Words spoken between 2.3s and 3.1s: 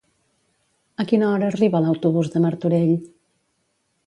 de Martorell?